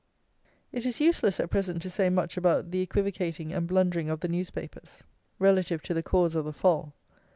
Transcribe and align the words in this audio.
It 0.71 0.83
is 0.87 0.99
useless 0.99 1.39
at 1.39 1.51
present 1.51 1.79
to 1.83 1.89
say 1.91 2.09
much 2.09 2.35
about 2.35 2.71
the 2.71 2.81
equivocating 2.81 3.53
and 3.53 3.67
blundering 3.67 4.09
of 4.09 4.21
the 4.21 4.27
newspapers, 4.27 5.03
relative 5.37 5.83
to 5.83 5.93
the 5.93 6.01
cause 6.01 6.33
of 6.33 6.45
the 6.45 6.53
fall. 6.53 6.95